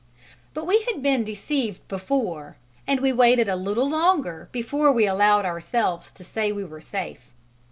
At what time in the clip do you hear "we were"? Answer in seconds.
6.51-6.81